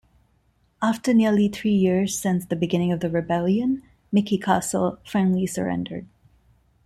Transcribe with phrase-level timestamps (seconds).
[0.81, 6.07] After nearly three years since the beginning of the rebellion, Miki castle finally surrendered.